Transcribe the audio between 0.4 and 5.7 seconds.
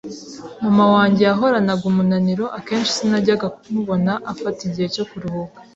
Mama wanjye yahoranaga umunaniro, akenshi sinajyaga mubona afata igihe cyo kuruhuka